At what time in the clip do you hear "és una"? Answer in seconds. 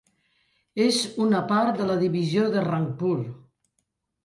0.85-1.41